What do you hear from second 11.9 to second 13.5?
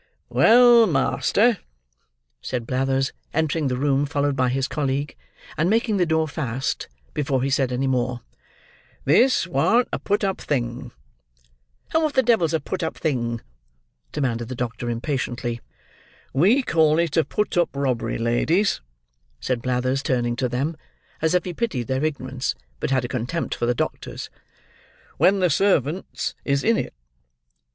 "And what the devil's a put up thing?"